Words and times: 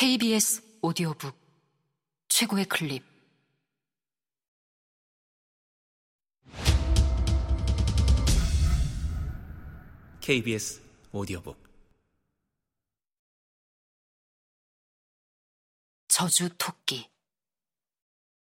KBS 0.00 0.78
오디오북 0.80 1.38
최고의 2.28 2.64
클립. 2.64 3.04
KBS 10.22 10.80
오디오북. 11.12 11.62
저주 16.08 16.48
토끼. 16.56 17.10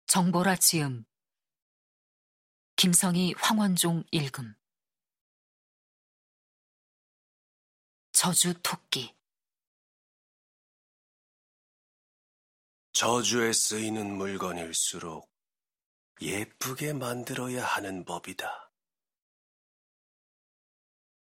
정보라 0.07 0.57
지음. 0.57 1.05
김성희 2.75 3.35
황원종 3.37 4.03
읽음. 4.11 4.53
저주 8.11 8.53
토끼 8.61 9.16
저주에 12.97 13.53
쓰이는 13.53 14.17
물건일수록 14.17 15.31
예쁘게 16.19 16.93
만들어야 16.93 17.63
하는 17.63 18.03
법이다. 18.03 18.71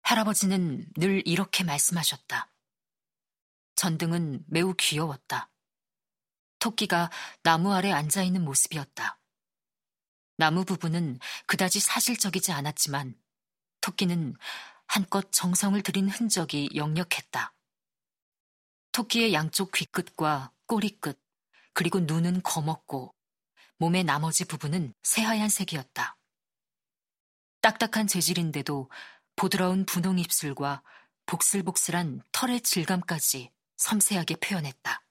할아버지는 0.03 0.87
늘 0.95 1.21
이렇게 1.27 1.65
말씀하셨다. 1.65 2.49
전등은 3.75 4.45
매우 4.47 4.73
귀여웠다. 4.73 5.51
토끼가 6.59 7.11
나무 7.43 7.73
아래 7.73 7.91
앉아 7.91 8.23
있는 8.23 8.45
모습이었다. 8.45 9.19
나무 10.37 10.63
부분은 10.63 11.19
그다지 11.45 11.81
사실적이지 11.81 12.53
않았지만 12.53 13.21
토끼는 13.81 14.33
한껏 14.87 15.29
정성을 15.33 15.83
들인 15.83 16.07
흔적이 16.07 16.69
역력했다. 16.73 17.53
토끼의 18.93 19.33
양쪽 19.33 19.73
귀끝과 19.73 20.53
꼬리끝, 20.65 21.19
그리고 21.73 21.99
눈은 21.99 22.41
검었고 22.43 23.13
몸의 23.77 24.03
나머지 24.03 24.45
부분은 24.45 24.93
새하얀 25.03 25.49
색이었다. 25.49 26.17
딱딱한 27.61 28.07
재질인데도 28.07 28.89
부드러운 29.35 29.85
분홍 29.85 30.19
입술과 30.19 30.83
복슬복슬한 31.25 32.21
털의 32.31 32.61
질감까지 32.61 33.51
섬세하게 33.77 34.35
표현했다. 34.37 35.03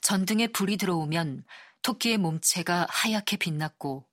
전등에 0.00 0.48
불이 0.48 0.76
들어오면 0.76 1.44
토끼의 1.82 2.18
몸체가 2.18 2.86
하얗게 2.90 3.38
빛났고 3.38 4.06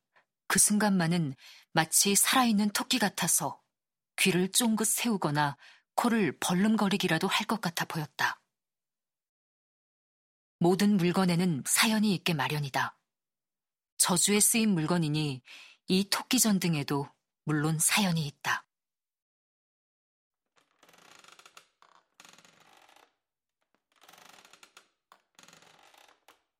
그 0.47 0.57
순간만은 0.57 1.35
마치 1.73 2.15
살아있는 2.15 2.71
토끼 2.71 2.97
같아서 2.97 3.61
귀를 4.17 4.49
쫑긋 4.51 4.87
세우거나 4.87 5.57
코를 5.95 6.37
벌름거리기라도 6.39 7.27
할 7.27 7.45
것 7.47 7.61
같아 7.61 7.85
보였다. 7.85 8.39
모든 10.59 10.97
물건에는 10.97 11.63
사연이 11.65 12.13
있게 12.13 12.33
마련이다. 12.33 12.97
저주에 13.97 14.39
쓰인 14.39 14.69
물건이니 14.69 15.41
이 15.87 16.09
토끼 16.09 16.39
전 16.39 16.59
등에도 16.59 17.09
물론 17.43 17.77
사연이 17.79 18.25
있다. 18.27 18.65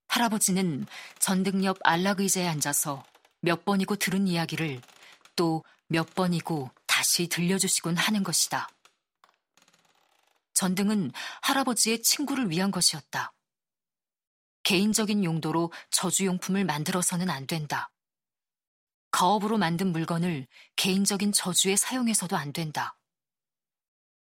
할아버지는 0.08 0.86
전등 1.20 1.64
옆 1.64 1.78
안락 1.84 2.20
의자에 2.20 2.48
앉아서 2.48 3.04
몇 3.40 3.66
번이고 3.66 3.96
들은 3.96 4.28
이야기를 4.28 4.82
또 5.36 5.64
몇 5.92 6.16
번이고 6.16 6.72
다시 6.88 7.28
들려주시곤 7.28 7.98
하는 7.98 8.24
것이다. 8.24 8.70
전등은 10.62 11.12
할아버지의 11.42 12.04
친구를 12.04 12.52
위한 12.52 12.70
것이었다. 12.70 13.34
개인적인 14.62 15.24
용도로 15.24 15.72
저주용품을 15.90 16.66
만들어서는 16.66 17.32
안 17.32 17.48
된다. 17.48 17.92
가업으로 19.10 19.58
만든 19.58 19.92
물건을 19.92 20.48
개인적인 20.76 21.32
저주에 21.32 21.76
사용해서도 21.76 22.38
안 22.38 22.54
된다. 22.54 22.96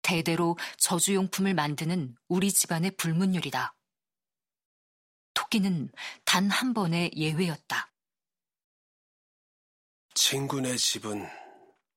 대대로 0.01 0.57
저주용품을 0.77 1.53
만드는 1.55 2.15
우리 2.29 2.53
집안의 2.53 2.91
불문율이다. 2.91 3.75
토끼는 5.33 5.91
단 6.23 6.49
한 6.49 6.73
번의 6.73 7.11
예외였다. 7.17 7.91
친구네 10.15 10.77
집은 10.77 11.27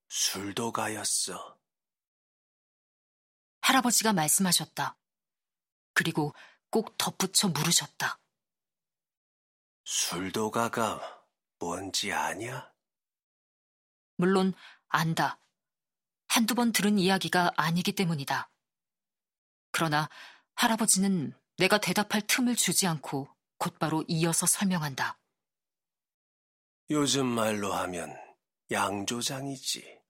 술도 0.08 0.72
가였어. 0.72 1.61
할아버지가 3.62 4.12
말씀하셨다. 4.12 4.96
그리고 5.94 6.34
꼭 6.70 6.96
덧붙여 6.98 7.48
물으셨다. 7.48 8.18
술도가가 9.84 11.26
뭔지 11.58 12.12
아냐? 12.12 12.72
물론 14.16 14.52
안다. 14.88 15.38
한두 16.28 16.54
번 16.54 16.72
들은 16.72 16.98
이야기가 16.98 17.52
아니기 17.56 17.92
때문이다. 17.92 18.50
그러나 19.70 20.08
할아버지는 20.54 21.34
내가 21.58 21.78
대답할 21.78 22.22
틈을 22.26 22.56
주지 22.56 22.86
않고 22.86 23.28
곧바로 23.58 24.04
이어서 24.08 24.46
설명한다. 24.46 25.18
요즘 26.90 27.26
말로 27.26 27.72
하면 27.72 28.16
양조장이지. 28.70 30.01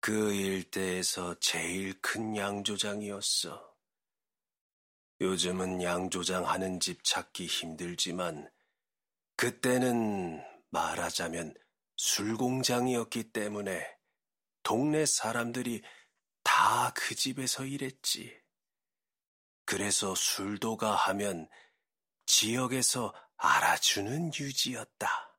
그 0.00 0.32
일대에서 0.32 1.38
제일 1.40 2.00
큰 2.00 2.36
양조장이었어. 2.36 3.70
요즘은 5.20 5.82
양조장 5.82 6.48
하는 6.48 6.80
집 6.80 7.04
찾기 7.04 7.46
힘들지만 7.46 8.50
그때는 9.36 10.42
말하자면 10.70 11.54
술공장이었기 11.96 13.32
때문에 13.32 13.86
동네 14.62 15.04
사람들이 15.06 15.82
다 16.42 16.92
그 16.94 17.14
집에서 17.14 17.64
일했지. 17.64 18.40
그래서 19.64 20.14
술도가 20.14 20.94
하면 20.94 21.48
지역에서 22.26 23.14
알아주는 23.36 24.32
유지였다. 24.34 25.38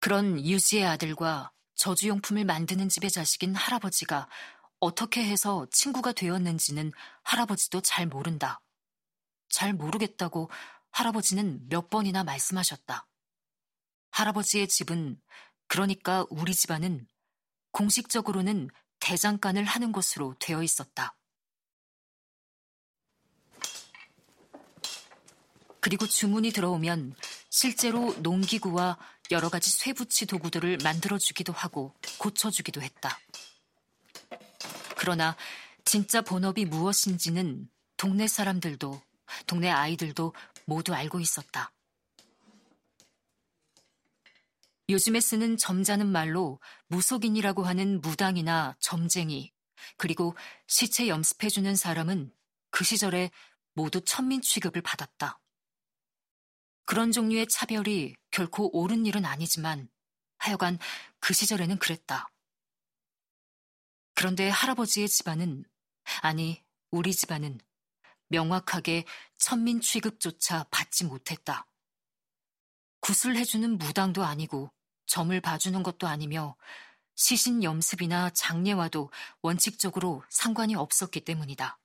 그런 0.00 0.40
유지의 0.44 0.84
아들과 0.84 1.52
저주용품을 1.74 2.44
만드는 2.44 2.88
집의 2.88 3.10
자식인 3.10 3.54
할아버지가 3.54 4.28
어떻게 4.80 5.24
해서 5.24 5.66
친구가 5.70 6.12
되었는지는 6.12 6.92
할아버지도 7.22 7.80
잘 7.80 8.06
모른다. 8.06 8.60
잘 9.48 9.72
모르겠다고 9.72 10.50
할아버지는 10.90 11.68
몇 11.68 11.88
번이나 11.88 12.24
말씀하셨다. 12.24 13.06
할아버지의 14.10 14.68
집은, 14.68 15.20
그러니까 15.68 16.26
우리 16.30 16.54
집안은 16.54 17.06
공식적으로는 17.70 18.68
대장간을 19.00 19.64
하는 19.64 19.92
것으로 19.92 20.34
되어 20.38 20.62
있었다. 20.62 21.16
그리고 25.82 26.06
주문이 26.06 26.52
들어오면 26.52 27.16
실제로 27.50 28.14
농기구와 28.20 28.98
여러 29.32 29.48
가지 29.48 29.68
쇠붙이 29.68 30.26
도구들을 30.26 30.78
만들어주기도 30.84 31.52
하고 31.52 31.92
고쳐주기도 32.18 32.80
했다. 32.80 33.18
그러나 34.96 35.36
진짜 35.84 36.22
본업이 36.22 36.66
무엇인지는 36.66 37.68
동네 37.96 38.28
사람들도, 38.28 39.02
동네 39.48 39.70
아이들도 39.70 40.32
모두 40.66 40.94
알고 40.94 41.18
있었다. 41.18 41.72
요즘에 44.88 45.20
쓰는 45.20 45.56
점잖은 45.56 46.06
말로 46.06 46.60
무속인이라고 46.86 47.64
하는 47.64 48.00
무당이나 48.00 48.76
점쟁이, 48.78 49.52
그리고 49.96 50.36
시체 50.68 51.08
염습해주는 51.08 51.74
사람은 51.74 52.32
그 52.70 52.84
시절에 52.84 53.32
모두 53.74 54.00
천민 54.00 54.40
취급을 54.40 54.80
받았다. 54.82 55.40
그런 56.84 57.12
종류의 57.12 57.46
차별이 57.48 58.14
결코 58.30 58.76
옳은 58.76 59.06
일은 59.06 59.24
아니지만 59.24 59.88
하여간 60.38 60.78
그 61.20 61.32
시절에는 61.34 61.78
그랬다. 61.78 62.30
그런데 64.14 64.48
할아버지의 64.48 65.08
집안은, 65.08 65.64
아니, 66.20 66.62
우리 66.90 67.12
집안은 67.12 67.60
명확하게 68.28 69.04
천민 69.38 69.80
취급조차 69.80 70.64
받지 70.70 71.04
못했다. 71.04 71.66
굿을 73.00 73.36
해주는 73.36 73.78
무당도 73.78 74.24
아니고 74.24 74.70
점을 75.06 75.38
봐주는 75.40 75.82
것도 75.82 76.06
아니며 76.06 76.56
시신 77.14 77.62
염습이나 77.62 78.30
장례와도 78.30 79.10
원칙적으로 79.42 80.24
상관이 80.30 80.74
없었기 80.74 81.20
때문이다. 81.24 81.78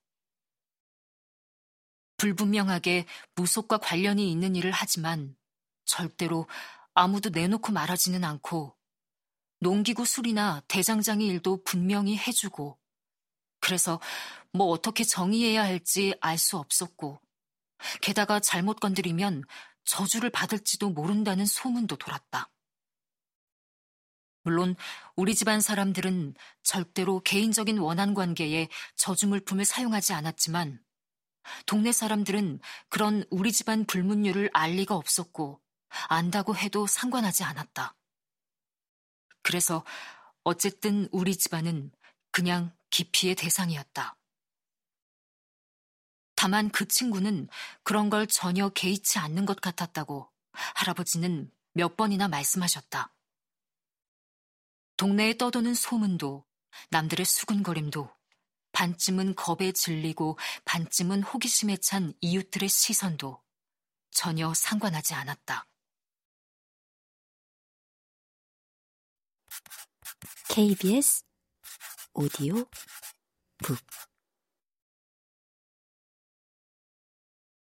불분명하게 2.18 3.06
무속과 3.36 3.78
관련이 3.78 4.32
있는 4.32 4.56
일을 4.56 4.72
하지만 4.72 5.36
절대로 5.86 6.48
아무도 6.94 7.30
내놓고 7.30 7.72
말하지는 7.72 8.24
않고 8.24 8.76
농기구 9.60 10.06
수리나 10.06 10.62
대장장이 10.68 11.26
일도 11.28 11.64
분명히 11.64 12.16
해주고, 12.18 12.78
그래서 13.60 14.00
뭐 14.52 14.68
어떻게 14.68 15.04
정의해야 15.04 15.64
할지 15.64 16.14
알 16.22 16.38
수 16.38 16.58
없었고, 16.58 17.20
게다가 18.02 18.40
잘못 18.40 18.80
건드리면 18.80 19.44
저주를 19.86 20.30
받을지도 20.30 20.90
모른다는 20.90 21.46
소문도 21.46 21.96
돌았다. 21.98 22.52
물론 24.44 24.76
우리 25.16 25.36
집안 25.36 25.60
사람들은 25.60 26.36
절대로 26.64 27.20
개인적인 27.22 27.80
원한 27.80 28.14
관계에 28.14 28.70
저주 28.96 29.28
물품을 29.28 29.66
사용하지 29.66 30.14
않았지만 30.14 30.80
동네 31.66 31.92
사람들은 31.92 32.60
그런 32.90 33.24
우리 33.30 33.52
집안 33.52 33.86
불문율을 33.86 34.50
알 34.54 34.72
리가 34.72 34.96
없었고 34.96 35.62
안다고 36.10 36.56
해도 36.56 36.88
상관하지 36.88 37.44
않았다. 37.44 37.96
그래서 39.42 39.84
어쨌든 40.44 41.08
우리 41.12 41.36
집안은 41.36 41.92
그냥 42.32 42.76
기피의 42.90 43.36
대상이었다. 43.36 44.18
다만 46.36 46.70
그 46.70 46.88
친구는 46.88 47.48
그런 47.84 48.10
걸 48.10 48.28
전혀 48.28 48.70
개의치 48.70 49.20
않는 49.20 49.46
것 49.46 49.60
같았다고 49.60 50.32
할아버지는 50.76 51.52
몇 51.74 51.98
번이나 51.98 52.28
말씀하셨다. 52.28 53.14
동네에 54.98 55.38
떠도는 55.38 55.74
소문도 55.74 56.46
남들의 56.90 57.26
수군거림도 57.26 58.17
반쯤은 58.78 59.34
겁에 59.34 59.72
질리고 59.72 60.38
반쯤은 60.64 61.24
호기심에 61.24 61.78
찬 61.78 62.14
이웃들의 62.22 62.70
시선도 62.70 63.42
전혀 64.12 64.54
상관하지 64.54 65.16
않았다. 65.16 65.66
KBS 70.50 71.24
오디오 72.14 72.66
북 73.64 73.80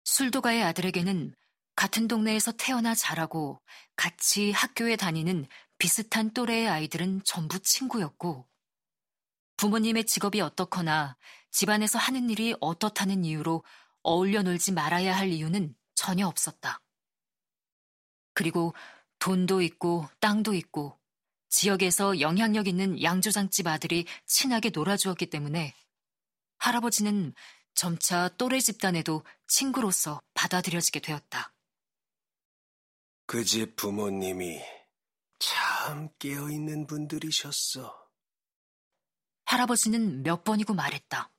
술도가의 0.02 0.64
아들에게는 0.64 1.36
같은 1.76 2.08
동네에서 2.08 2.50
태어나 2.58 2.96
자라고 2.96 3.62
같이 3.94 4.50
학교에 4.50 4.96
다니는 4.96 5.46
비슷한 5.78 6.32
또래의 6.32 6.66
아이들은 6.66 7.22
전부 7.24 7.60
친구였고 7.60 8.48
부모님의 9.56 10.04
직업이 10.04 10.40
어떻거나 10.40 11.16
집안에서 11.50 11.98
하는 11.98 12.30
일이 12.30 12.54
어떻다는 12.60 13.24
이유로 13.24 13.64
어울려 14.02 14.42
놀지 14.42 14.72
말아야 14.72 15.16
할 15.16 15.28
이유는 15.30 15.74
전혀 15.94 16.26
없었다. 16.26 16.80
그리고 18.34 18.74
돈도 19.18 19.62
있고 19.62 20.06
땅도 20.20 20.52
있고 20.54 20.98
지역에서 21.48 22.20
영향력 22.20 22.68
있는 22.68 23.02
양조장집 23.02 23.66
아들이 23.66 24.06
친하게 24.26 24.70
놀아주었기 24.70 25.26
때문에 25.30 25.74
할아버지는 26.58 27.34
점차 27.74 28.28
또래 28.36 28.60
집단에도 28.60 29.24
친구로서 29.46 30.20
받아들여지게 30.34 31.00
되었다. 31.00 31.54
그 33.26 33.44
집 33.44 33.76
부모님이 33.76 34.60
참 35.38 36.08
깨어있는 36.18 36.86
분들이셨어. 36.86 38.05
할아버지는 39.46 40.22
몇 40.22 40.44
번이고 40.44 40.74
말했다. 40.74 41.30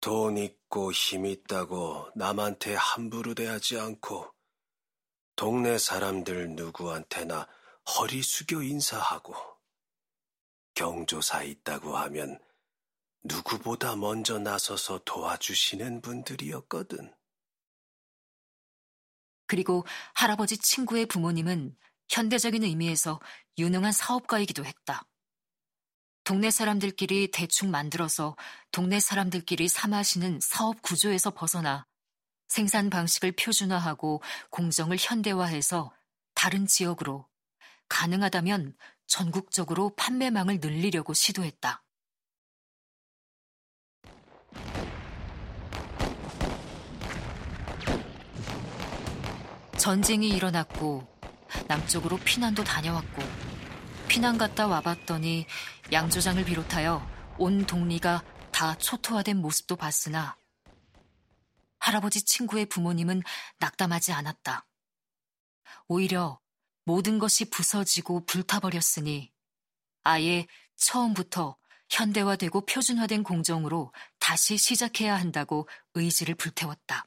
돈 0.00 0.36
있고 0.36 0.92
힘 0.92 1.26
있다고 1.26 2.10
남한테 2.16 2.74
함부로 2.74 3.34
대하지 3.34 3.78
않고 3.78 4.32
동네 5.36 5.78
사람들 5.78 6.50
누구한테나 6.56 7.48
허리 7.96 8.22
숙여 8.22 8.62
인사하고 8.62 9.34
경조사 10.74 11.44
있다고 11.44 11.96
하면 11.96 12.38
누구보다 13.24 13.94
먼저 13.94 14.38
나서서 14.38 15.00
도와주시는 15.04 16.00
분들이었거든. 16.00 17.14
그리고 19.46 19.84
할아버지 20.14 20.58
친구의 20.58 21.06
부모님은 21.06 21.76
현대적인 22.08 22.64
의미에서 22.64 23.20
유능한 23.58 23.92
사업가이기도 23.92 24.64
했다. 24.64 25.06
동네 26.24 26.52
사람들끼리 26.52 27.32
대충 27.32 27.70
만들어서 27.70 28.36
동네 28.70 29.00
사람들끼리 29.00 29.68
사마시는 29.68 30.38
사업 30.40 30.80
구조에서 30.80 31.30
벗어나 31.30 31.84
생산 32.46 32.90
방식을 32.90 33.32
표준화하고 33.32 34.22
공정을 34.50 34.98
현대화해서 35.00 35.92
다른 36.34 36.66
지역으로 36.66 37.26
가능하다면 37.88 38.76
전국적으로 39.06 39.94
판매망을 39.96 40.60
늘리려고 40.60 41.12
시도했다. 41.12 41.82
전쟁이 49.76 50.28
일어났고 50.28 51.04
남쪽으로 51.66 52.16
피난도 52.18 52.62
다녀왔고 52.62 53.51
피난 54.12 54.36
갔다 54.36 54.66
와봤더니 54.66 55.46
양조장을 55.90 56.44
비롯하여 56.44 57.00
온 57.38 57.64
동리가 57.64 58.22
다 58.52 58.76
초토화된 58.76 59.38
모습도 59.38 59.76
봤으나 59.76 60.36
할아버지 61.78 62.22
친구의 62.22 62.66
부모님은 62.66 63.22
낙담하지 63.58 64.12
않았다. 64.12 64.66
오히려 65.88 66.38
모든 66.84 67.18
것이 67.18 67.48
부서지고 67.48 68.26
불타버렸으니 68.26 69.32
아예 70.02 70.46
처음부터 70.76 71.56
현대화되고 71.88 72.66
표준화된 72.66 73.22
공정으로 73.22 73.94
다시 74.18 74.58
시작해야 74.58 75.16
한다고 75.16 75.66
의지를 75.94 76.34
불태웠다. 76.34 77.06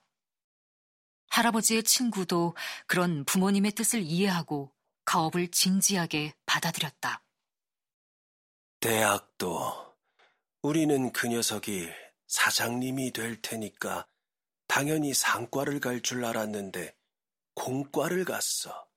할아버지의 1.28 1.84
친구도 1.84 2.56
그런 2.88 3.26
부모님의 3.26 3.74
뜻을 3.74 4.02
이해하고 4.02 4.75
가업을 5.06 5.50
진지하게 5.50 6.34
받아들였다. 6.46 7.22
대학도 8.80 9.96
우리는 10.62 11.12
그 11.12 11.28
녀석이 11.28 11.90
사장님이 12.28 13.12
될 13.12 13.42
테니까 13.42 14.08
당연히 14.68 15.14
상과를 15.14 15.80
갈 15.80 16.02
줄 16.02 16.26
알았는데 16.26 16.96
공과를 17.54 18.26
갔어. 18.26 18.88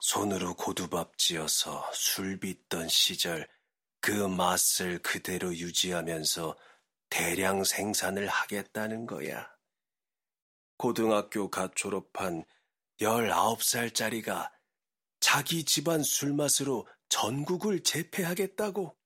손으로 0.00 0.54
고두밥 0.54 1.18
지어서 1.18 1.88
술 1.92 2.40
빚던 2.40 2.88
시절 2.88 3.46
그 4.00 4.10
맛을 4.10 4.98
그대로 5.02 5.54
유지하면서 5.54 6.56
대량 7.10 7.64
생산을 7.64 8.26
하겠다는 8.28 9.06
거야. 9.06 9.48
고등학교 10.78 11.50
갓 11.50 11.76
졸업한 11.76 12.44
19살짜리가 13.00 14.50
자기 15.20 15.64
집안 15.64 16.02
술맛으로 16.02 16.86
전국을 17.08 17.82
제패하겠다고 17.82 18.96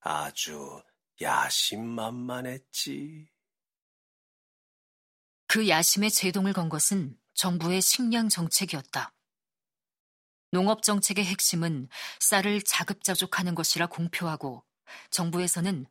아주 0.00 0.82
야심만만했지. 1.20 3.28
그 5.46 5.68
야심에 5.68 6.10
제동을 6.10 6.52
건 6.52 6.68
것은 6.68 7.16
정부의 7.34 7.80
식량 7.80 8.28
정책이었다. 8.28 9.12
농업 10.50 10.82
정책의 10.82 11.24
핵심은 11.24 11.88
쌀을 12.20 12.62
자급자족하는 12.62 13.54
것이라 13.54 13.86
공표하고 13.86 14.64
정부에서는 15.10 15.86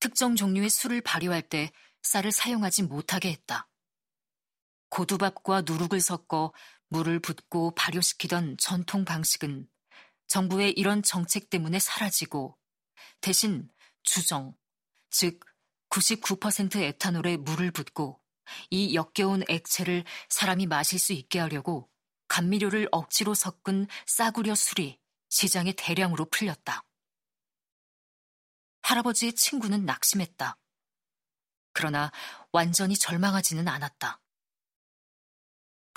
특정 0.00 0.36
종류의 0.36 0.70
술을 0.70 1.00
발효할 1.00 1.42
때 1.42 1.72
쌀을 2.02 2.30
사용하지 2.32 2.84
못하게 2.84 3.32
했다. 3.32 3.68
고두밥과 4.90 5.62
누룩을 5.62 6.00
섞어 6.00 6.52
물을 6.88 7.20
붓고 7.20 7.74
발효시키던 7.74 8.56
전통 8.58 9.04
방식은 9.04 9.68
정부의 10.26 10.72
이런 10.72 11.02
정책 11.02 11.50
때문에 11.50 11.78
사라지고 11.78 12.56
대신 13.20 13.70
주정, 14.02 14.54
즉 15.10 15.40
99% 15.90 16.76
에탄올에 16.76 17.38
물을 17.38 17.70
붓고 17.70 18.20
이 18.70 18.94
역겨운 18.94 19.42
액체를 19.48 20.04
사람이 20.28 20.66
마실 20.66 20.98
수 20.98 21.12
있게 21.12 21.38
하려고 21.38 21.90
감미료를 22.28 22.88
억지로 22.92 23.34
섞은 23.34 23.86
싸구려 24.06 24.54
술이 24.54 24.98
시장에 25.28 25.72
대량으로 25.72 26.26
풀렸다. 26.26 26.84
할아버지의 28.82 29.34
친구는 29.34 29.84
낙심했다. 29.84 30.56
그러나 31.72 32.10
완전히 32.52 32.96
절망하지는 32.96 33.68
않았다. 33.68 34.20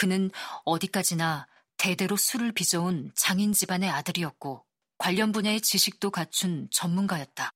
그는 0.01 0.31
어디까지나 0.65 1.47
대대로 1.77 2.17
술을 2.17 2.53
빚어온 2.53 3.11
장인 3.15 3.53
집안의 3.53 3.87
아들이었고 3.87 4.65
관련 4.97 5.31
분야의 5.31 5.61
지식도 5.61 6.09
갖춘 6.09 6.67
전문가였다. 6.71 7.53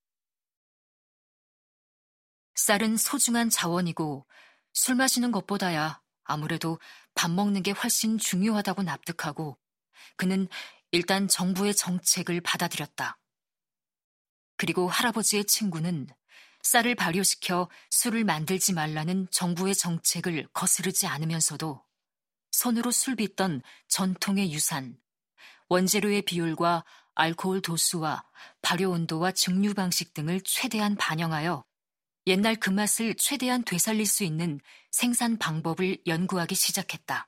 쌀은 2.54 2.98
소중한 2.98 3.50
자원이고 3.50 4.28
술 4.74 4.94
마시는 4.94 5.32
것보다야 5.32 6.00
아무래도 6.24 6.78
밥 7.16 7.32
먹는 7.32 7.64
게 7.64 7.72
훨씬 7.72 8.20
중요하다고 8.20 8.84
납득하고 8.84 9.58
그는 10.16 10.48
일단 10.92 11.28
정부의 11.28 11.74
정책을 11.74 12.42
받아들였다. 12.42 13.18
그리고 14.56 14.88
할아버지의 14.88 15.46
친구는 15.46 16.10
쌀을 16.62 16.94
발효시켜 16.94 17.72
술을 17.90 18.24
만들지 18.24 18.74
말라는 18.74 19.30
정부의 19.32 19.74
정책을 19.74 20.48
거스르지 20.54 21.08
않으면서도 21.08 21.85
손으로 22.56 22.92
술 22.92 23.18
빚던 23.18 23.62
전통의 23.90 24.54
유산, 24.54 24.98
원재료의 25.68 26.22
비율과 26.22 26.86
알코올 27.14 27.62
도수와 27.62 28.24
발효 28.62 28.92
온도와 28.92 29.34
증류 29.34 29.74
방식 29.74 30.14
등을 30.14 30.42
최대한 30.42 30.96
반영하여 30.96 31.66
옛날 32.28 32.56
그 32.56 32.70
맛을 32.70 33.16
최대한 33.16 33.64
되살릴 33.64 34.06
수 34.06 34.24
있는 34.24 34.60
생산 34.90 35.38
방법을 35.38 35.98
연구하기 36.08 36.56
시작했다. 36.56 37.28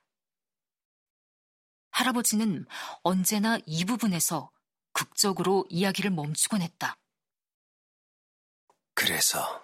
할아버지는 1.92 2.66
언제나 3.04 3.60
이 3.66 3.84
부분에서 3.84 4.50
극적으로 4.94 5.66
이야기를 5.70 6.10
멈추곤 6.12 6.62
했다. 6.62 6.98
그래서 8.94 9.64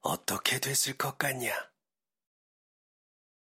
어떻게 0.00 0.60
됐을 0.60 0.96
것 0.96 1.18
같냐? 1.18 1.75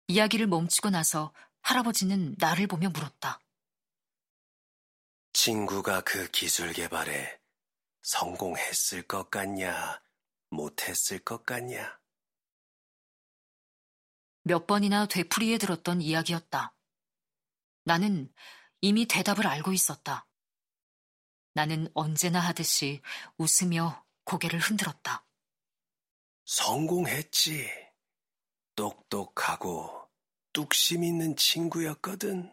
이야기를 0.08 0.48
멈추고 0.48 0.90
나서 0.90 1.34
할아버지는 1.62 2.36
나를 2.40 2.68
보며 2.68 2.90
물었다. 2.90 3.40
친구가 5.34 6.02
그 6.02 6.30
기술 6.32 6.74
개발에 6.74 7.40
성공했을 8.02 9.04
것 9.04 9.30
같냐? 9.30 10.02
못했을 10.50 11.20
것 11.20 11.46
같냐? 11.46 12.00
몇 14.44 14.66
번이나 14.66 15.08
되풀이해 15.08 15.58
들었던 15.58 16.02
이야기였다. 16.02 16.74
나는 17.84 18.34
이미 18.80 19.06
대답을 19.06 19.46
알고 19.46 19.74
있었다. 19.74 20.26
나는 21.54 21.90
언제나 21.94 22.40
하듯이 22.40 23.02
웃으며 23.38 24.06
고개를 24.24 24.60
흔들었다. 24.60 25.26
성공했지. 26.46 27.70
똑똑하고 28.76 29.97
뚝심 30.58 31.04
있는 31.04 31.36
친구였거든. 31.36 32.52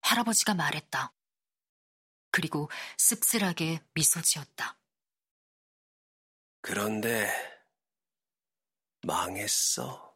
할아버지가 0.00 0.54
말했다. 0.54 1.14
그리고 2.32 2.68
씁쓸하게 2.96 3.80
미소 3.94 4.20
지었다. 4.20 4.76
그런데 6.60 7.30
망했어. 9.06 10.07